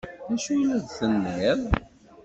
D 0.29 0.31
acu 0.35 0.49
ay 0.53 0.61
la 0.67 0.77
d-tenniḍ? 0.83 1.61